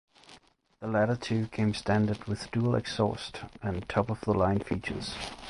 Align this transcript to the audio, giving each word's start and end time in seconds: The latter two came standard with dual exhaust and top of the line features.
The 0.79 0.87
latter 0.87 1.15
two 1.15 1.45
came 1.49 1.75
standard 1.75 2.23
with 2.23 2.49
dual 2.49 2.73
exhaust 2.73 3.43
and 3.61 3.87
top 3.87 4.09
of 4.09 4.21
the 4.21 4.33
line 4.33 4.57
features. 4.61 5.13